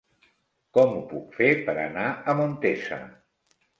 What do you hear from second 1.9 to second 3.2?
a Montesa?